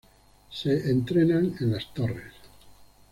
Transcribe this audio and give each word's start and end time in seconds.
Se 0.49 0.89
entrenan 0.89 1.53
en 1.59 1.73
las 1.73 1.93
torres. 1.93 2.33